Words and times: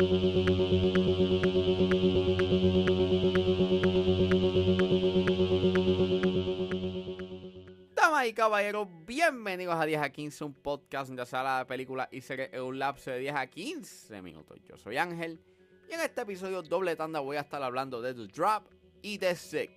Damas 0.00 0.12
y 8.28 8.32
caballeros, 8.32 8.86
bienvenidos 9.04 9.74
a 9.74 9.84
10 9.84 10.00
a 10.00 10.10
15, 10.10 10.44
un 10.44 10.54
podcast 10.54 11.08
donde 11.08 11.26
sala 11.26 11.58
de 11.58 11.64
películas 11.64 12.06
y 12.12 12.20
series 12.20 12.50
en 12.52 12.62
un 12.62 12.78
lapso 12.78 13.10
de 13.10 13.18
10 13.18 13.34
a 13.34 13.48
15 13.48 14.22
minutos. 14.22 14.60
Yo 14.68 14.76
soy 14.76 14.98
Ángel 14.98 15.40
y 15.90 15.94
en 15.94 16.00
este 16.02 16.20
episodio 16.20 16.62
doble 16.62 16.94
tanda 16.94 17.18
voy 17.18 17.36
a 17.36 17.40
estar 17.40 17.60
hablando 17.60 18.00
de 18.00 18.14
The 18.14 18.28
Drop 18.28 18.68
y 19.02 19.18
de 19.18 19.34
Sick. 19.34 19.72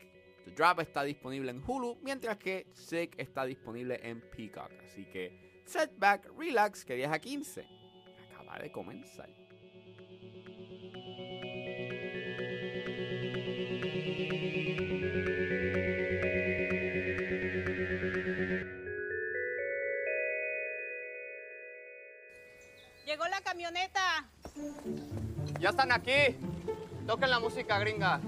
The 0.45 0.51
Drop 0.51 0.81
está 0.81 1.01
disponible 1.01 1.49
en 1.49 1.63
Hulu, 1.65 1.97
mientras 2.03 2.37
que 2.37 2.67
Sick 2.73 3.15
está 3.17 3.43
disponible 3.43 3.99
en 4.03 4.21
Peacock. 4.29 4.71
Así 4.85 5.03
que 5.05 5.63
setback, 5.65 6.31
relax, 6.37 6.85
que 6.85 6.93
10 6.93 7.09
a 7.09 7.17
15 7.17 7.65
acaba 8.29 8.59
de 8.59 8.71
comenzar. 8.71 9.40
Llegó 23.11 23.27
la 23.27 23.41
camioneta. 23.41 24.25
Ya 25.59 25.71
están 25.71 25.91
aquí. 25.91 26.37
Toquen 27.05 27.29
la 27.29 27.41
música 27.41 27.77
gringa. 27.77 28.21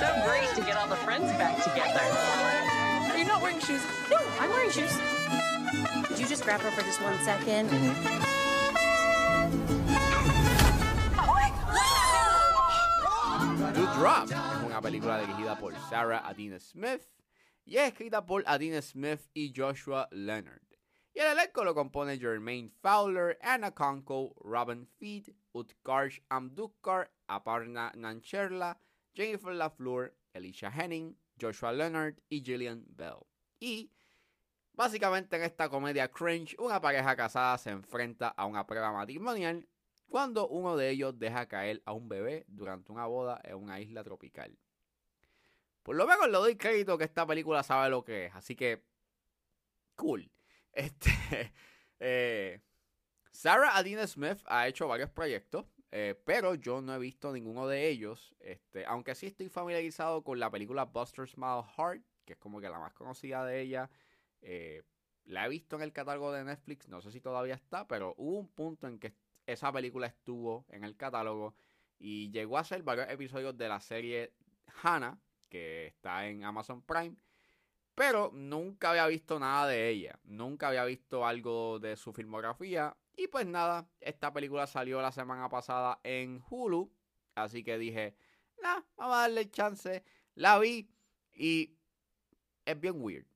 so 0.00 0.08
great 0.24 0.48
to 0.54 0.62
get 0.62 0.78
all 0.78 0.88
the 0.88 0.96
friends 1.04 1.30
back 1.36 1.62
together. 1.62 2.00
You're 3.14 3.28
not 3.28 3.42
wearing 3.42 3.60
shoes. 3.60 3.82
No, 4.10 4.16
I'm 4.40 4.48
wearing 4.48 4.70
shoes. 4.70 4.98
Could 6.08 6.18
you 6.18 6.28
just 6.28 6.44
grab 6.44 6.62
her 6.62 6.70
for 6.70 6.80
just 6.80 7.02
one 7.02 7.18
second? 7.22 7.68
The 13.74 13.86
Drop 13.98 14.30
es 14.30 14.64
una 14.64 14.80
película 14.80 15.18
dirigida 15.20 15.58
por 15.58 15.74
Sarah 15.90 16.26
Adina 16.26 16.58
Smith 16.58 17.02
y 17.64 17.76
es 17.76 17.88
escrita 17.88 18.24
por 18.24 18.44
Adina 18.46 18.80
Smith 18.82 19.20
y 19.32 19.52
Joshua 19.54 20.08
Leonard. 20.10 20.60
Y 21.14 21.20
el 21.20 21.28
elenco 21.28 21.62
lo 21.64 21.74
compone 21.74 22.18
Jermaine 22.18 22.70
Fowler, 22.82 23.38
Anna 23.40 23.70
Conko, 23.70 24.34
Robin 24.42 24.86
Feed, 24.98 25.28
Utkarsh 25.52 26.20
Amdukar, 26.28 27.10
Aparna 27.28 27.92
Nancherla, 27.94 28.78
Jennifer 29.14 29.54
LaFleur, 29.54 30.12
Alicia 30.34 30.70
Henning, 30.70 31.16
Joshua 31.40 31.72
Leonard 31.72 32.16
y 32.28 32.42
Gillian 32.42 32.84
Bell. 32.88 33.24
Y 33.60 33.92
básicamente 34.72 35.36
en 35.36 35.44
esta 35.44 35.68
comedia 35.68 36.10
cringe, 36.10 36.56
una 36.58 36.80
pareja 36.80 37.14
casada 37.14 37.56
se 37.58 37.70
enfrenta 37.70 38.28
a 38.28 38.46
una 38.46 38.66
prueba 38.66 38.92
matrimonial 38.92 39.68
cuando 40.08 40.48
uno 40.48 40.76
de 40.76 40.90
ellos 40.90 41.18
deja 41.18 41.46
caer 41.46 41.80
a 41.86 41.92
un 41.92 42.08
bebé 42.08 42.44
durante 42.48 42.90
una 42.90 43.06
boda 43.06 43.40
en 43.44 43.56
una 43.56 43.80
isla 43.80 44.02
tropical. 44.02 44.58
Por 45.84 45.96
lo 45.96 46.06
menos 46.06 46.26
le 46.26 46.38
doy 46.38 46.56
crédito 46.56 46.96
que 46.96 47.04
esta 47.04 47.26
película 47.26 47.62
sabe 47.62 47.90
lo 47.90 48.02
que 48.02 48.26
es, 48.26 48.34
así 48.34 48.56
que 48.56 48.82
cool. 49.94 50.30
Este, 50.76 51.52
eh, 52.00 52.60
Sarah 53.30 53.76
Adina 53.76 54.08
Smith 54.08 54.40
ha 54.46 54.66
hecho 54.66 54.88
varios 54.88 55.08
proyectos, 55.10 55.66
eh, 55.92 56.20
pero 56.24 56.56
yo 56.56 56.80
no 56.80 56.96
he 56.96 56.98
visto 56.98 57.32
ninguno 57.32 57.68
de 57.68 57.86
ellos. 57.88 58.34
Este, 58.40 58.84
aunque 58.86 59.14
sí 59.14 59.26
estoy 59.26 59.48
familiarizado 59.48 60.24
con 60.24 60.40
la 60.40 60.50
película 60.50 60.86
Buster 60.86 61.28
Smile 61.28 61.62
Heart, 61.76 62.02
que 62.24 62.32
es 62.32 62.38
como 62.40 62.60
que 62.60 62.68
la 62.68 62.80
más 62.80 62.92
conocida 62.92 63.44
de 63.44 63.60
ella. 63.60 63.88
Eh, 64.40 64.82
la 65.26 65.46
he 65.46 65.48
visto 65.48 65.76
en 65.76 65.82
el 65.82 65.92
catálogo 65.92 66.32
de 66.32 66.42
Netflix, 66.42 66.88
no 66.88 67.00
sé 67.00 67.12
si 67.12 67.20
todavía 67.20 67.54
está, 67.54 67.86
pero 67.86 68.14
hubo 68.16 68.40
un 68.40 68.48
punto 68.48 68.88
en 68.88 68.98
que 68.98 69.14
esa 69.46 69.70
película 69.70 70.08
estuvo 70.08 70.66
en 70.70 70.82
el 70.82 70.96
catálogo 70.96 71.54
y 72.00 72.30
llegó 72.32 72.58
a 72.58 72.64
ser 72.64 72.82
varios 72.82 73.08
episodios 73.10 73.56
de 73.56 73.68
la 73.68 73.80
serie 73.80 74.32
Hannah, 74.82 75.20
que 75.48 75.86
está 75.86 76.26
en 76.26 76.44
Amazon 76.44 76.82
Prime. 76.82 77.16
Pero 77.94 78.30
nunca 78.32 78.90
había 78.90 79.06
visto 79.06 79.38
nada 79.38 79.68
de 79.68 79.88
ella. 79.88 80.18
Nunca 80.24 80.68
había 80.68 80.84
visto 80.84 81.26
algo 81.26 81.78
de 81.78 81.96
su 81.96 82.12
filmografía. 82.12 82.96
Y 83.16 83.28
pues 83.28 83.46
nada, 83.46 83.88
esta 84.00 84.32
película 84.32 84.66
salió 84.66 85.00
la 85.00 85.12
semana 85.12 85.48
pasada 85.48 86.00
en 86.02 86.42
Hulu. 86.50 86.92
Así 87.36 87.62
que 87.62 87.78
dije, 87.78 88.16
nah, 88.62 88.80
vamos 88.96 89.16
a 89.16 89.20
darle 89.20 89.50
chance. 89.50 90.02
La 90.34 90.58
vi 90.58 90.90
y 91.32 91.76
es 92.64 92.80
bien 92.80 93.00
weird. 93.00 93.26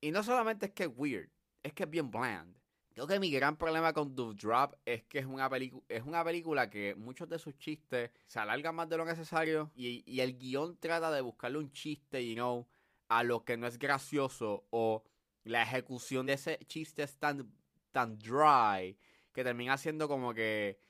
Y 0.00 0.12
no 0.12 0.22
solamente 0.22 0.66
es 0.66 0.72
que 0.72 0.84
es 0.84 0.90
weird, 0.94 1.30
es 1.62 1.72
que 1.72 1.82
es 1.82 1.90
bien 1.90 2.10
bland. 2.10 2.56
Creo 2.98 3.06
que 3.06 3.20
mi 3.20 3.30
gran 3.30 3.56
problema 3.56 3.92
con 3.92 4.16
The 4.16 4.34
Drop 4.34 4.74
es 4.84 5.04
que 5.04 5.20
es 5.20 5.24
una, 5.24 5.48
es 5.88 6.02
una 6.02 6.24
película 6.24 6.68
que 6.68 6.96
muchos 6.96 7.28
de 7.28 7.38
sus 7.38 7.56
chistes 7.56 8.10
se 8.26 8.40
alargan 8.40 8.74
más 8.74 8.88
de 8.88 8.96
lo 8.96 9.04
necesario 9.04 9.70
y, 9.76 10.02
y 10.04 10.18
el 10.18 10.36
guion 10.36 10.76
trata 10.80 11.12
de 11.12 11.20
buscarle 11.20 11.58
un 11.58 11.70
chiste, 11.70 12.28
you 12.28 12.34
know, 12.34 12.66
a 13.06 13.22
lo 13.22 13.44
que 13.44 13.56
no 13.56 13.68
es 13.68 13.78
gracioso 13.78 14.66
o 14.70 15.04
la 15.44 15.62
ejecución 15.62 16.26
de 16.26 16.32
ese 16.32 16.58
chiste 16.66 17.04
es 17.04 17.16
tan, 17.18 17.48
tan 17.92 18.18
dry 18.18 18.98
que 19.32 19.44
termina 19.44 19.78
siendo 19.78 20.08
como 20.08 20.34
que, 20.34 20.80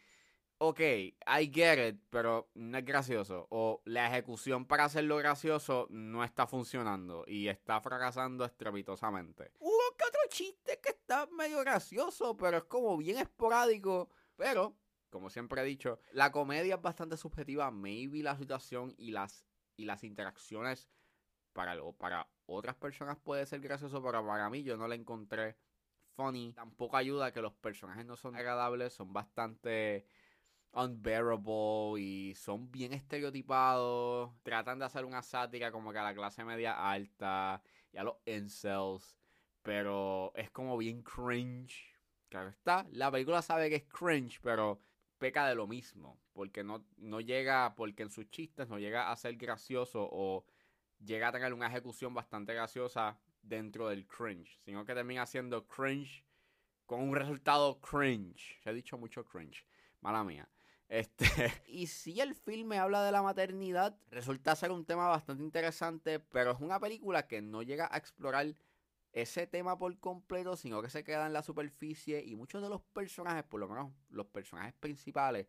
ok, 0.56 0.80
I 0.80 1.52
get 1.52 1.88
it, 1.88 2.00
pero 2.08 2.48
no 2.54 2.78
es 2.78 2.86
gracioso. 2.86 3.48
O 3.50 3.82
la 3.84 4.06
ejecución 4.06 4.64
para 4.64 4.84
hacerlo 4.84 5.18
gracioso 5.18 5.86
no 5.90 6.24
está 6.24 6.46
funcionando 6.46 7.24
y 7.26 7.48
está 7.48 7.82
fracasando 7.82 8.46
estrepitosamente. 8.46 9.52
Que 9.98 10.04
otro 10.04 10.20
chiste 10.30 10.80
que 10.80 10.90
está 10.90 11.26
medio 11.26 11.58
gracioso, 11.60 12.36
pero 12.36 12.58
es 12.58 12.64
como 12.64 12.96
bien 12.96 13.18
esporádico. 13.18 14.08
Pero, 14.36 14.78
como 15.10 15.28
siempre 15.28 15.60
he 15.60 15.64
dicho, 15.64 16.00
la 16.12 16.32
comedia 16.32 16.76
es 16.76 16.82
bastante 16.82 17.16
subjetiva. 17.16 17.70
Maybe 17.70 18.22
la 18.22 18.36
situación 18.36 18.94
y 18.96 19.10
las, 19.10 19.44
y 19.76 19.84
las 19.84 20.04
interacciones 20.04 20.88
para, 21.52 21.74
lo- 21.74 21.92
para 21.94 22.28
otras 22.46 22.76
personas 22.76 23.18
puede 23.18 23.44
ser 23.44 23.60
gracioso, 23.60 24.02
pero 24.02 24.24
para 24.24 24.48
mí 24.48 24.62
yo 24.62 24.76
no 24.76 24.86
la 24.88 24.94
encontré 24.94 25.56
funny. 26.14 26.52
Tampoco 26.52 26.96
ayuda 26.96 27.32
que 27.32 27.42
los 27.42 27.54
personajes 27.54 28.06
no 28.06 28.16
son 28.16 28.36
agradables, 28.36 28.92
son 28.92 29.12
bastante 29.12 30.06
unbearable 30.72 32.00
y 32.00 32.34
son 32.36 32.70
bien 32.70 32.92
estereotipados. 32.92 34.30
Tratan 34.44 34.78
de 34.78 34.84
hacer 34.84 35.04
una 35.04 35.22
sátira 35.22 35.72
como 35.72 35.92
que 35.92 35.98
a 35.98 36.04
la 36.04 36.14
clase 36.14 36.44
media 36.44 36.90
alta 36.90 37.62
y 37.92 37.96
a 37.98 38.04
los 38.04 38.16
incels, 38.26 39.16
pero 39.68 40.32
es 40.34 40.50
como 40.50 40.78
bien 40.78 41.02
cringe. 41.02 41.94
Claro 42.30 42.48
está, 42.48 42.86
la 42.90 43.10
película 43.10 43.42
sabe 43.42 43.68
que 43.68 43.76
es 43.76 43.84
cringe, 43.84 44.40
pero 44.40 44.80
peca 45.18 45.46
de 45.46 45.54
lo 45.54 45.66
mismo, 45.66 46.18
porque 46.32 46.64
no, 46.64 46.86
no 46.96 47.20
llega, 47.20 47.74
porque 47.74 48.02
en 48.02 48.08
sus 48.10 48.30
chistes 48.30 48.66
no 48.70 48.78
llega 48.78 49.10
a 49.12 49.16
ser 49.16 49.36
gracioso 49.36 50.08
o 50.10 50.46
llega 51.04 51.28
a 51.28 51.32
tener 51.32 51.52
una 51.52 51.66
ejecución 51.66 52.14
bastante 52.14 52.54
graciosa 52.54 53.20
dentro 53.42 53.90
del 53.90 54.06
cringe, 54.06 54.58
sino 54.64 54.86
que 54.86 54.94
termina 54.94 55.26
siendo 55.26 55.66
cringe 55.66 56.24
con 56.86 57.02
un 57.02 57.14
resultado 57.14 57.78
cringe. 57.78 58.58
Se 58.62 58.70
he 58.70 58.72
dicho 58.72 58.96
mucho 58.96 59.22
cringe, 59.26 59.66
mala 60.00 60.24
mía. 60.24 60.48
Este, 60.88 61.26
y 61.66 61.88
si 61.88 62.22
el 62.22 62.34
filme 62.34 62.78
habla 62.78 63.04
de 63.04 63.12
la 63.12 63.20
maternidad, 63.20 63.98
resulta 64.10 64.56
ser 64.56 64.70
un 64.70 64.86
tema 64.86 65.08
bastante 65.08 65.42
interesante, 65.42 66.20
pero 66.20 66.52
es 66.52 66.60
una 66.60 66.80
película 66.80 67.26
que 67.26 67.42
no 67.42 67.60
llega 67.60 67.86
a 67.92 67.98
explorar 67.98 68.54
ese 69.22 69.46
tema 69.46 69.78
por 69.78 69.98
completo, 69.98 70.56
sino 70.56 70.80
que 70.82 70.90
se 70.90 71.04
queda 71.04 71.26
en 71.26 71.32
la 71.32 71.42
superficie 71.42 72.22
y 72.24 72.36
muchos 72.36 72.62
de 72.62 72.68
los 72.68 72.80
personajes, 72.80 73.44
por 73.44 73.60
lo 73.60 73.68
menos 73.68 73.92
los 74.10 74.26
personajes 74.26 74.74
principales, 74.74 75.46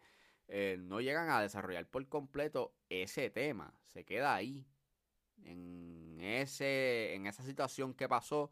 eh, 0.48 0.78
no 0.80 1.02
llegan 1.02 1.30
a 1.30 1.42
desarrollar 1.42 1.86
por 1.88 2.08
completo 2.08 2.74
ese 2.90 3.30
tema. 3.30 3.74
Se 3.84 4.06
queda 4.06 4.34
ahí, 4.34 4.66
en, 5.44 6.18
ese, 6.20 7.14
en 7.14 7.28
esa 7.28 7.44
situación 7.44 7.94
que 7.94 8.10
pasó, 8.10 8.52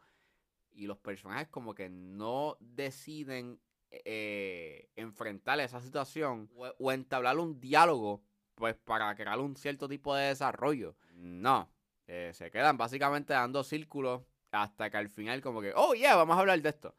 y 0.72 0.86
los 0.86 1.00
personajes 1.00 1.48
como 1.48 1.74
que 1.74 1.90
no 1.90 2.56
deciden 2.60 3.60
eh, 3.90 4.90
enfrentar 4.96 5.60
esa 5.60 5.82
situación 5.82 6.50
o, 6.56 6.68
o 6.78 6.92
entablar 6.92 7.40
un 7.40 7.60
diálogo 7.60 8.22
pues 8.54 8.76
para 8.76 9.16
crear 9.16 9.40
un 9.40 9.56
cierto 9.56 9.88
tipo 9.88 10.16
de 10.16 10.28
desarrollo. 10.28 10.96
No, 11.14 11.72
eh, 12.08 12.32
se 12.34 12.52
quedan 12.52 12.78
básicamente 12.78 13.34
dando 13.34 13.64
círculos 13.64 14.24
hasta 14.52 14.90
que 14.90 14.98
al 14.98 15.10
final 15.10 15.42
como 15.42 15.62
que, 15.62 15.74
oh 15.76 15.94
yeah, 15.94 16.16
vamos 16.16 16.36
a 16.38 16.40
hablar 16.40 16.62
de 16.62 16.70
esto. 16.70 16.96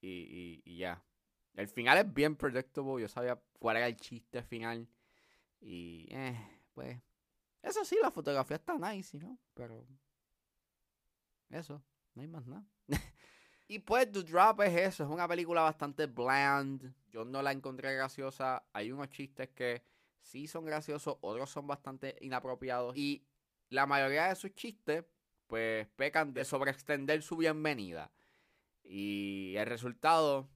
Y, 0.00 0.62
y, 0.64 0.76
ya. 0.78 1.02
El 1.54 1.68
final 1.68 1.98
es 1.98 2.14
bien 2.14 2.36
predictable, 2.36 3.02
yo 3.02 3.08
sabía 3.08 3.40
cuál 3.58 3.78
era 3.78 3.88
el 3.88 3.96
chiste 3.96 4.42
final. 4.42 4.88
Y, 5.60 6.06
eh, 6.10 6.36
pues, 6.72 7.00
eso 7.62 7.84
sí, 7.84 7.98
la 8.00 8.10
fotografía 8.10 8.56
está 8.56 8.78
nice, 8.78 9.18
¿no? 9.18 9.38
Pero, 9.54 9.86
eso, 11.50 11.82
no 12.14 12.22
hay 12.22 12.28
más 12.28 12.46
nada. 12.46 12.64
Y 13.70 13.80
pues 13.80 14.10
The 14.10 14.22
Drop 14.22 14.62
es 14.62 14.74
eso, 14.74 15.04
es 15.04 15.10
una 15.10 15.28
película 15.28 15.60
bastante 15.60 16.06
bland. 16.06 16.90
Yo 17.10 17.26
no 17.26 17.42
la 17.42 17.52
encontré 17.52 17.94
graciosa. 17.94 18.64
Hay 18.72 18.90
unos 18.90 19.10
chistes 19.10 19.50
que 19.50 19.82
sí 20.22 20.46
son 20.46 20.64
graciosos, 20.64 21.18
otros 21.20 21.50
son 21.50 21.66
bastante 21.66 22.16
inapropiados. 22.22 22.96
Y 22.96 23.26
la 23.68 23.84
mayoría 23.84 24.28
de 24.28 24.36
sus 24.36 24.54
chistes, 24.54 25.04
pues 25.48 25.88
pecan 25.96 26.32
de 26.34 26.44
sobreextender 26.44 27.22
su 27.22 27.36
bienvenida. 27.36 28.12
Y 28.84 29.54
el 29.56 29.66
resultado, 29.66 30.48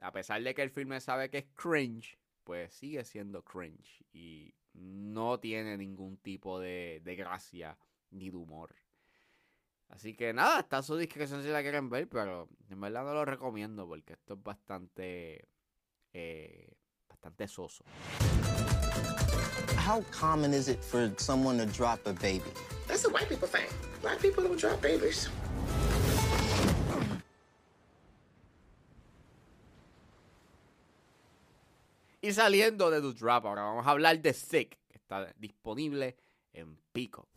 a 0.00 0.12
pesar 0.12 0.42
de 0.42 0.54
que 0.54 0.62
el 0.62 0.70
filme 0.70 1.00
sabe 1.00 1.30
que 1.30 1.38
es 1.38 1.46
cringe, 1.54 2.18
pues 2.44 2.74
sigue 2.74 3.04
siendo 3.04 3.42
cringe. 3.42 4.04
Y 4.12 4.54
no 4.74 5.40
tiene 5.40 5.76
ningún 5.76 6.18
tipo 6.18 6.60
de, 6.60 7.00
de 7.04 7.16
gracia 7.16 7.78
ni 8.10 8.28
de 8.30 8.36
humor. 8.36 8.74
Así 9.88 10.14
que 10.14 10.32
nada, 10.34 10.60
está 10.60 10.78
a 10.78 10.82
su 10.82 10.96
discreción 10.96 11.42
si 11.42 11.48
la 11.48 11.62
quieren 11.62 11.88
ver, 11.88 12.08
pero 12.08 12.48
en 12.68 12.80
verdad 12.80 13.04
no 13.04 13.14
lo 13.14 13.24
recomiendo 13.24 13.86
porque 13.86 14.12
esto 14.12 14.34
es 14.34 14.42
bastante, 14.42 15.48
eh, 16.12 16.76
bastante 17.08 17.48
soso. 17.48 17.84
How 19.88 20.02
common 20.10 20.52
is 20.52 20.68
it 20.68 20.82
for 20.82 21.10
someone 21.18 21.56
to 21.58 21.72
drop 21.72 22.06
a? 22.06 22.77
That's 22.88 23.04
a 23.04 23.10
white 23.10 23.28
people 23.28 23.46
thing. 23.46 23.68
Black 24.00 24.18
people 24.20 24.42
don't 24.42 24.58
drop 24.58 24.80
babies. 24.80 25.28
Y 32.20 32.32
saliendo 32.32 32.90
de 32.90 33.00
The 33.00 33.12
Drop, 33.12 33.46
ahora 33.46 33.62
vamos 33.62 33.86
a 33.86 33.90
hablar 33.90 34.20
de 34.20 34.32
Sick, 34.32 34.76
que 34.88 34.98
está 34.98 35.32
disponible 35.38 36.16
en 36.52 36.76
Pico. 36.92 37.28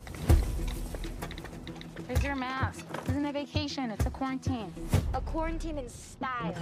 Where's 2.07 2.23
your 2.23 2.35
mask? 2.35 2.85
This 3.03 3.09
isn't 3.09 3.25
a 3.25 3.31
vacation, 3.31 3.91
it's 3.91 4.05
a 4.05 4.09
quarantine. 4.09 4.73
A 5.13 5.21
quarantine 5.21 5.77
in 5.77 5.89
style. 5.89 6.55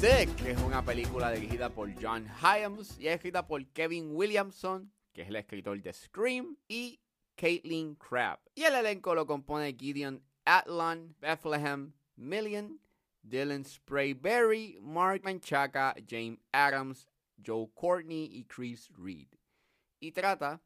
Sick 0.00 0.28
es 0.46 0.58
una 0.62 0.82
película 0.82 1.30
dirigida 1.30 1.68
por 1.70 1.90
John 2.00 2.26
Hyams 2.40 2.98
y 2.98 3.08
es 3.08 3.16
escrita 3.16 3.46
por 3.46 3.64
Kevin 3.66 4.16
Williamson, 4.16 4.90
que 5.12 5.22
es 5.22 5.28
el 5.28 5.36
escritor 5.36 5.80
de 5.82 5.92
Scream, 5.92 6.56
y 6.66 6.98
Caitlin 7.40 7.94
Crabb. 7.94 8.38
Y 8.54 8.64
el 8.64 8.74
elenco 8.74 9.14
lo 9.14 9.26
compone 9.26 9.72
Gideon 9.72 10.22
Atlan, 10.44 11.14
Bethlehem 11.20 11.94
Million, 12.14 12.78
Dylan 13.22 13.64
Sprayberry, 13.64 14.78
Mark 14.82 15.22
Manchaca, 15.24 15.94
James 16.06 16.38
Adams, 16.52 17.06
Joe 17.42 17.70
Courtney 17.74 18.28
y 18.30 18.44
Chris 18.44 18.90
Reed. 18.94 19.28
Y 20.00 20.12
trata 20.12 20.60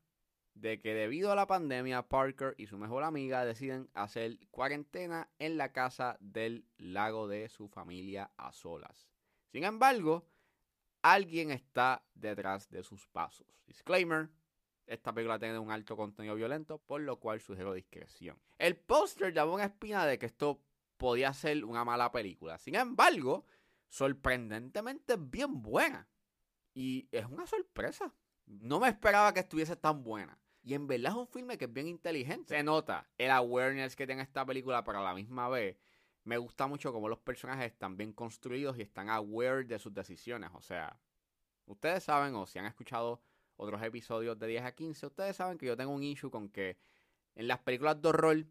de 0.54 0.80
que 0.80 0.94
debido 0.94 1.30
a 1.30 1.36
la 1.36 1.46
pandemia, 1.46 2.08
Parker 2.08 2.56
y 2.58 2.66
su 2.66 2.76
mejor 2.76 3.04
amiga 3.04 3.44
deciden 3.44 3.88
hacer 3.94 4.36
cuarentena 4.50 5.30
en 5.38 5.56
la 5.56 5.72
casa 5.72 6.16
del 6.18 6.64
lago 6.76 7.28
de 7.28 7.48
su 7.48 7.68
familia 7.68 8.32
a 8.36 8.50
solas. 8.50 9.08
Sin 9.52 9.62
embargo, 9.62 10.26
alguien 11.02 11.52
está 11.52 12.04
detrás 12.14 12.68
de 12.68 12.82
sus 12.82 13.06
pasos. 13.06 13.46
Disclaimer. 13.68 14.28
Esta 14.86 15.12
película 15.12 15.38
tiene 15.38 15.58
un 15.58 15.70
alto 15.70 15.96
contenido 15.96 16.34
violento, 16.34 16.78
por 16.78 17.00
lo 17.00 17.18
cual 17.18 17.40
sugiero 17.40 17.72
discreción. 17.72 18.38
El 18.58 18.76
póster 18.76 19.32
daba 19.32 19.52
una 19.52 19.64
espina 19.64 20.06
de 20.06 20.18
que 20.18 20.26
esto 20.26 20.60
podía 20.96 21.32
ser 21.32 21.64
una 21.64 21.84
mala 21.84 22.12
película. 22.12 22.58
Sin 22.58 22.74
embargo, 22.74 23.46
sorprendentemente 23.88 25.16
bien 25.16 25.62
buena. 25.62 26.08
Y 26.74 27.08
es 27.12 27.24
una 27.26 27.46
sorpresa. 27.46 28.12
No 28.46 28.80
me 28.80 28.88
esperaba 28.88 29.32
que 29.32 29.40
estuviese 29.40 29.76
tan 29.76 30.02
buena. 30.02 30.38
Y 30.62 30.74
en 30.74 30.86
verdad 30.86 31.12
es 31.12 31.18
un 31.18 31.28
filme 31.28 31.58
que 31.58 31.66
es 31.66 31.72
bien 31.72 31.88
inteligente. 31.88 32.56
Se 32.56 32.62
nota 32.62 33.08
el 33.18 33.30
awareness 33.30 33.96
que 33.96 34.06
tiene 34.06 34.22
esta 34.22 34.44
película, 34.44 34.82
pero 34.82 35.00
a 35.00 35.04
la 35.04 35.14
misma 35.14 35.48
vez 35.48 35.76
me 36.24 36.38
gusta 36.38 36.66
mucho 36.66 36.92
cómo 36.92 37.08
los 37.08 37.18
personajes 37.18 37.66
están 37.66 37.96
bien 37.96 38.12
construidos 38.12 38.78
y 38.78 38.82
están 38.82 39.10
aware 39.10 39.64
de 39.64 39.78
sus 39.78 39.92
decisiones. 39.92 40.50
O 40.54 40.62
sea, 40.62 40.98
ustedes 41.66 42.02
saben, 42.02 42.34
o 42.34 42.46
si 42.46 42.58
han 42.58 42.64
escuchado 42.64 43.20
otros 43.56 43.82
episodios 43.82 44.38
de 44.38 44.46
10 44.46 44.64
a 44.64 44.72
15, 44.72 45.06
ustedes 45.06 45.36
saben 45.36 45.58
que 45.58 45.66
yo 45.66 45.76
tengo 45.76 45.92
un 45.92 46.02
issue 46.02 46.30
con 46.30 46.48
que 46.48 46.76
en 47.34 47.48
las 47.48 47.58
películas 47.60 48.00
de 48.00 48.08
horror 48.08 48.46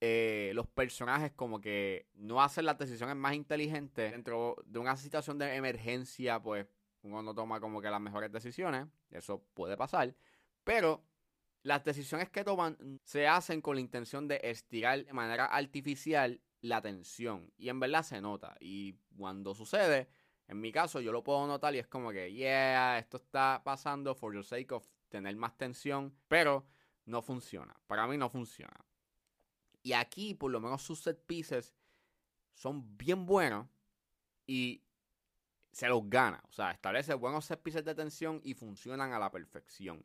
eh, 0.00 0.52
los 0.54 0.66
personajes 0.68 1.32
como 1.32 1.60
que 1.60 2.06
no 2.14 2.40
hacen 2.40 2.66
las 2.66 2.78
decisiones 2.78 3.16
más 3.16 3.34
inteligentes 3.34 4.12
dentro 4.12 4.56
de 4.64 4.78
una 4.78 4.96
situación 4.96 5.38
de 5.38 5.56
emergencia, 5.56 6.40
pues 6.40 6.66
uno 7.02 7.22
no 7.22 7.34
toma 7.34 7.60
como 7.60 7.80
que 7.80 7.90
las 7.90 8.00
mejores 8.00 8.30
decisiones, 8.30 8.86
eso 9.10 9.44
puede 9.54 9.76
pasar, 9.76 10.14
pero 10.64 11.04
las 11.62 11.84
decisiones 11.84 12.30
que 12.30 12.44
toman 12.44 13.00
se 13.04 13.26
hacen 13.26 13.60
con 13.60 13.74
la 13.74 13.80
intención 13.80 14.28
de 14.28 14.40
estirar 14.42 15.04
de 15.04 15.12
manera 15.12 15.46
artificial 15.46 16.40
la 16.60 16.80
tensión. 16.80 17.52
Y 17.56 17.68
en 17.68 17.80
verdad 17.80 18.02
se 18.02 18.20
nota. 18.20 18.56
Y 18.60 18.94
cuando 19.16 19.54
sucede, 19.54 20.08
en 20.48 20.60
mi 20.60 20.72
caso 20.72 21.00
yo 21.00 21.12
lo 21.12 21.22
puedo 21.22 21.46
notar 21.46 21.74
y 21.74 21.78
es 21.78 21.86
como 21.86 22.10
que, 22.10 22.32
yeah, 22.32 22.98
esto 22.98 23.18
está 23.18 23.62
pasando 23.64 24.14
for 24.14 24.34
the 24.34 24.42
sake 24.42 24.72
of 24.72 24.86
tener 25.08 25.36
más 25.36 25.56
tensión, 25.56 26.14
pero 26.26 26.66
no 27.04 27.22
funciona, 27.22 27.78
para 27.86 28.06
mí 28.06 28.16
no 28.16 28.28
funciona. 28.30 28.84
Y 29.82 29.92
aquí 29.92 30.34
por 30.34 30.50
lo 30.50 30.60
menos 30.60 30.82
sus 30.82 31.00
set 31.00 31.22
pieces 31.26 31.74
son 32.54 32.96
bien 32.96 33.26
buenos 33.26 33.68
y 34.46 34.82
se 35.70 35.86
los 35.86 36.08
gana. 36.08 36.42
O 36.48 36.52
sea, 36.52 36.72
establece 36.72 37.14
buenos 37.14 37.44
set 37.44 37.62
pieces 37.62 37.84
de 37.84 37.94
tensión 37.94 38.40
y 38.42 38.54
funcionan 38.54 39.12
a 39.12 39.18
la 39.18 39.30
perfección. 39.30 40.04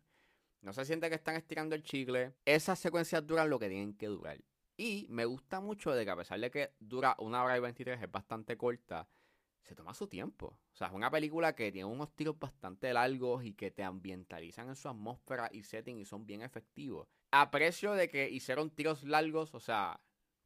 No 0.61 0.71
se 0.71 0.85
siente 0.85 1.09
que 1.09 1.15
están 1.15 1.35
estirando 1.35 1.75
el 1.75 1.83
chicle. 1.83 2.35
Esas 2.45 2.79
secuencias 2.79 3.25
duran 3.25 3.49
lo 3.49 3.59
que 3.59 3.69
tienen 3.69 3.95
que 3.95 4.07
durar. 4.07 4.37
Y 4.77 5.07
me 5.09 5.25
gusta 5.25 5.59
mucho 5.59 5.91
de 5.91 6.05
que 6.05 6.11
a 6.11 6.15
pesar 6.15 6.39
de 6.39 6.51
que 6.51 6.73
dura 6.79 7.15
una 7.19 7.43
hora 7.43 7.57
y 7.57 7.59
23, 7.59 8.01
es 8.01 8.11
bastante 8.11 8.57
corta, 8.57 9.07
se 9.63 9.75
toma 9.75 9.93
su 9.93 10.07
tiempo. 10.07 10.47
O 10.47 10.75
sea, 10.75 10.87
es 10.87 10.93
una 10.93 11.09
película 11.09 11.55
que 11.55 11.71
tiene 11.71 11.85
unos 11.85 12.13
tiros 12.15 12.37
bastante 12.37 12.93
largos 12.93 13.43
y 13.45 13.53
que 13.53 13.71
te 13.71 13.83
ambientalizan 13.83 14.67
en 14.67 14.75
su 14.75 14.89
atmósfera 14.89 15.49
y 15.51 15.63
setting 15.63 15.97
y 15.97 16.05
son 16.05 16.25
bien 16.25 16.41
efectivos. 16.41 17.07
Aprecio 17.31 17.93
de 17.93 18.09
que 18.09 18.29
hicieron 18.29 18.69
tiros 18.69 19.03
largos, 19.03 19.55
o 19.55 19.59
sea, 19.59 19.99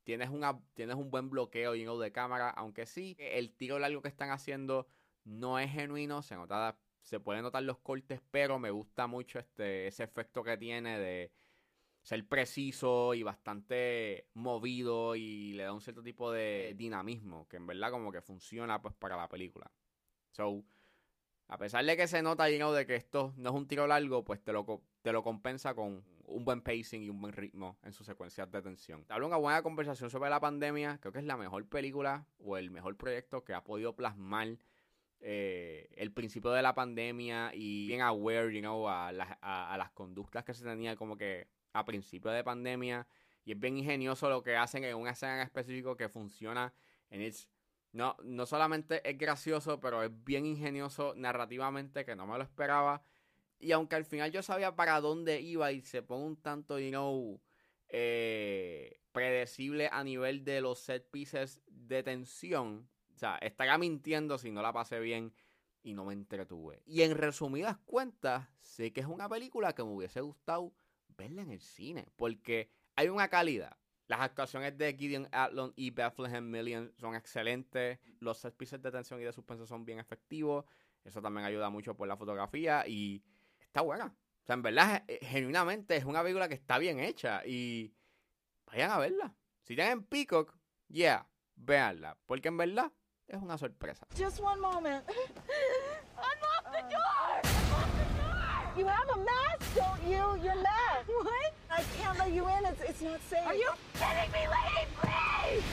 tienes, 0.04 0.30
una, 0.30 0.62
tienes 0.74 0.96
un 0.96 1.10
buen 1.10 1.30
bloqueo 1.30 1.75
y 1.75 1.84
de 1.84 2.12
cámara, 2.12 2.50
aunque 2.52 2.86
sí, 2.86 3.18
el 3.19 3.54
tiro 3.54 3.80
largo 3.80 4.02
que 4.02 4.08
están 4.08 4.30
haciendo 4.30 4.88
no 5.25 5.60
es 5.60 5.69
genuino, 5.72 6.22
se 6.22 6.36
nota, 6.36 6.78
se 7.02 7.19
pueden 7.19 7.44
notar 7.44 7.64
los 7.64 7.80
cortes, 7.80 8.22
pero 8.31 8.60
me 8.60 8.72
gusta 8.72 9.08
mucho 9.08 9.40
este, 9.40 9.88
ese 9.88 10.04
efecto 10.04 10.44
que 10.44 10.58
tiene 10.58 10.98
de 11.00 11.31
ser 12.07 12.25
preciso 12.25 13.13
y 13.15 13.21
bastante 13.21 14.30
movido 14.33 15.18
y 15.18 15.51
le 15.51 15.63
da 15.63 15.74
un 15.74 15.81
cierto 15.81 16.01
tipo 16.01 16.31
de 16.31 16.74
dinamismo 16.77 17.50
que 17.50 17.57
en 17.57 17.68
verdad 17.68 17.92
como 17.92 18.13
que 18.13 18.21
funciona 18.21 18.81
pues 18.81 18.94
para 18.94 19.18
la 19.18 19.27
película. 19.27 19.69
So, 20.31 20.63
a 21.50 21.57
pesar 21.57 21.83
de 21.83 21.98
que 21.98 22.07
se 22.07 22.21
nota 22.21 22.50
you 22.50 22.71
de 22.71 22.86
que 22.86 22.95
esto 22.95 23.33
no 23.36 23.50
es 23.50 23.56
un 23.57 23.68
tiro 23.68 23.88
largo, 23.88 24.24
pues 24.24 24.42
te 24.42 24.54
lo, 24.54 24.83
te 25.01 25.12
lo 25.12 25.21
compensa 25.21 25.75
con 25.75 26.01
un 26.27 26.45
buen 26.45 26.62
pacing 26.62 27.04
y 27.04 27.09
un 27.09 27.19
buen 27.19 27.33
ritmo 27.33 27.77
en 27.83 27.92
sus 27.92 28.06
secuencias 28.06 28.50
de 28.50 28.62
tensión. 28.62 29.06
Habla 29.09 29.27
una 29.27 29.36
buena 29.36 29.62
conversación 29.62 30.09
sobre 30.09 30.30
la 30.30 30.39
pandemia, 30.39 31.00
creo 31.01 31.12
que 31.12 31.19
es 31.19 31.25
la 31.25 31.36
mejor 31.36 31.68
película 31.68 32.25
o 32.39 32.56
el 32.56 32.71
mejor 32.71 32.95
proyecto 32.95 33.44
que 33.44 33.54
ha 33.54 33.65
podido 33.65 33.98
plasmar 33.98 34.57
eh, 35.19 35.89
el 35.98 36.13
principio 36.13 36.51
de 36.51 36.61
la 36.61 36.73
pandemia 36.73 37.52
y 37.54 37.85
bien 37.87 37.99
aware, 37.99 38.54
you 38.54 38.61
know, 38.61 38.87
a 38.87 39.11
las, 39.11 39.37
a, 39.42 39.76
las 39.78 39.92
conductas 39.92 40.45
que 40.45 40.54
se 40.54 40.64
tenía 40.64 40.95
como 40.95 41.18
que 41.18 41.49
a 41.78 41.86
principio 41.86 42.31
de 42.31 42.44
pandemia. 42.44 43.07
Y 43.46 43.54
es 43.54 43.60
bien 43.60 43.78
ingenioso 43.78 44.30
lo 44.30 44.44
que 44.44 44.57
hacen 44.57 44.84
en 44.84 44.96
una 44.96 45.12
escena 45.12 45.36
en 45.36 45.42
específico 45.42 45.96
que 45.96 46.10
funciona 46.10 46.74
en 47.10 47.22
no, 47.94 48.16
no 48.24 48.46
solamente 48.46 49.07
es 49.10 49.18
gracioso, 49.18 49.80
pero 49.80 50.04
es 50.04 50.12
bien 50.24 50.46
ingenioso 50.46 51.14
narrativamente 51.16 52.06
que 52.06 52.16
no 52.16 52.28
me 52.28 52.38
lo 52.38 52.44
esperaba. 52.44 53.02
Y 53.60 53.72
aunque 53.72 53.96
al 53.96 54.06
final 54.06 54.31
yo 54.31 54.44
sabía 54.44 54.76
para 54.76 55.00
dónde 55.02 55.42
iba 55.42 55.72
y 55.72 55.81
se 55.81 56.04
pone 56.04 56.26
un 56.26 56.38
tanto, 56.38 56.78
you 56.80 56.90
know, 56.90 57.42
eh, 57.90 59.00
predecible 59.12 59.90
a 59.92 60.04
nivel 60.04 60.44
de 60.44 60.62
los 60.62 60.80
set 60.80 61.10
pieces 61.10 61.62
de 61.66 62.04
tensión, 62.04 62.88
o 63.16 63.18
sea, 63.18 63.38
estaría 63.38 63.78
mintiendo 63.78 64.38
si 64.38 64.52
no 64.52 64.62
la 64.62 64.74
pasé 64.74 65.00
bien 65.00 65.34
y 65.81 65.94
no 65.94 66.06
me 66.06 66.14
entretuve. 66.14 66.84
Y 66.86 67.02
en 67.02 67.18
resumidas 67.18 67.78
cuentas, 67.78 68.48
sé 68.60 68.94
que 68.94 69.02
es 69.02 69.07
una 69.07 69.28
película 69.28 69.74
que 69.74 69.84
me 69.84 69.90
hubiese 69.90 70.22
gustado 70.22 70.72
verla 71.18 71.42
en 71.42 71.52
el 71.52 71.62
cine. 71.62 72.07
Porque 72.16 72.69
hay 72.95 73.09
una 73.09 73.28
calidad. 73.28 73.78
Las 74.07 74.21
actuaciones 74.21 74.78
de 74.78 74.95
Gideon 74.95 75.28
Atlon 75.31 75.74
y 75.76 75.90
Bethlehem 75.92 76.50
Million 76.50 76.94
son 76.97 77.16
excelentes. 77.16 78.00
Los 78.19 78.38
set 78.38 78.56
pieces 78.56 78.81
de 78.81 78.92
tensión 78.92 79.19
y 79.19 79.26
de 79.26 79.33
suspenso 79.33 79.66
son 79.66 79.83
bien 79.83 80.00
efectivos. 80.00 80.66
Eso 81.04 81.21
también 81.21 81.45
ayuda 81.45 81.69
mucho 81.69 81.95
por 81.95 82.07
la 82.07 82.16
fotografía 82.16 82.88
y 82.88 83.24
está 83.59 83.81
buena. 83.81 84.06
O 84.06 84.45
sea, 84.45 84.54
en 84.54 84.62
verdad, 84.62 85.04
eh, 85.07 85.19
genuinamente 85.21 85.97
es 85.97 86.06
una 86.06 86.21
película 86.21 86.47
que 86.47 86.56
está 86.56 86.78
bien 86.78 87.00
hecha 87.00 87.45
y 87.45 87.94
vayan 88.66 88.92
a 88.92 88.97
verla. 88.97 89.36
Si 89.64 89.76
tienen 89.76 90.04
Peacock, 90.04 90.56
yeah, 90.88 91.28
véanla. 91.56 92.18
Porque 92.26 92.47
en 92.47 92.57
verdad 92.57 92.94
es 93.28 93.42
una 93.42 93.57
sorpresa. 93.57 94.07
Just 94.18 94.40
one 94.40 94.62
moment. 94.62 95.06
Unlock 96.16 96.71
the 96.71 96.81
door! 96.95 97.56
You 98.78 98.86
have 98.86 99.10
a 99.10 99.18
mask, 99.18 99.76
don't 99.76 100.04
you? 100.04 100.44
Your 100.44 100.56
mask. 100.56 101.07
What? 101.07 101.54
I 101.72 101.84
can't 101.98 102.19
let 102.19 102.31
you 102.31 102.48
in. 102.48 102.66
It's, 102.66 102.81
it's 102.88 103.02
not 103.02 103.19
safe. 103.28 103.48
Are 103.48 103.56
you 103.56 103.72
kidding 103.96 104.31
me, 104.31 104.46
lady? 104.46 104.86
Please! 105.02 105.64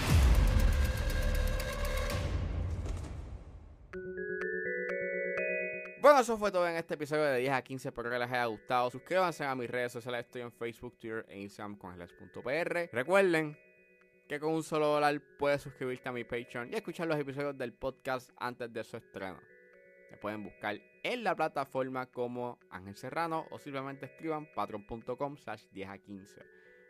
Bueno, 6.01 6.21
eso 6.21 6.39
fue 6.39 6.51
todo 6.51 6.67
en 6.67 6.77
este 6.77 6.95
episodio 6.95 7.25
de 7.25 7.41
10 7.41 7.53
a 7.53 7.63
15. 7.63 7.89
Espero 7.89 8.09
que 8.09 8.19
les 8.19 8.31
haya 8.31 8.47
gustado. 8.47 8.91
Suscríbanse 8.91 9.45
a 9.45 9.55
mis 9.55 9.69
redes 9.69 9.93
sociales. 9.93 10.25
Estoy 10.25 10.41
en 10.41 10.53
Facebook, 10.53 10.99
Twitter 10.99 11.27
e 11.29 11.41
Instagram 11.41 11.77
con 11.77 11.99
Recuerden 12.91 13.59
que 14.27 14.41
con 14.41 14.55
un 14.55 14.63
solo 14.63 14.87
dólar 14.87 15.21
puedes 15.39 15.61
suscribirte 15.61 16.09
a 16.09 16.13
mi 16.13 16.25
Patreon 16.25 16.73
y 16.73 16.77
escuchar 16.77 17.07
los 17.07 17.19
episodios 17.19 17.59
del 17.59 17.75
podcast 17.75 18.31
antes 18.39 18.73
de 18.73 18.83
su 18.83 18.97
estreno. 18.97 19.39
Me 20.11 20.17
pueden 20.17 20.43
buscar 20.43 20.81
en 21.03 21.25
la 21.25 21.35
plataforma 21.35 22.07
como 22.07 22.59
Ángel 22.71 22.97
Serrano 22.97 23.47
o 23.51 23.59
simplemente 23.59 24.07
escriban 24.07 24.47
patreon.com 24.55 25.37
slash 25.37 25.65
10 25.73 25.89
a 25.89 25.99
15. 25.99 26.43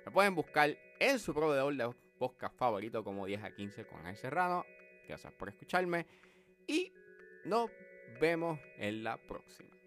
Me 0.07 0.13
pueden 0.13 0.35
buscar 0.35 0.77
en 1.01 1.19
su 1.19 1.33
proveedor 1.33 1.75
de 1.75 1.95
podcast 2.19 2.57
favorito 2.57 3.03
como 3.03 3.27
10 3.27 3.45
a 3.45 3.51
15 3.55 3.87
con 3.87 4.01
Ángel 4.01 4.17
Serrano. 4.17 4.65
Gracias 5.09 5.33
por 5.33 5.49
escucharme 5.49 6.07
y 6.67 6.93
nos 7.45 7.71
vemos 8.21 8.59
en 8.79 9.05
la 9.05 9.17
próxima. 9.17 9.84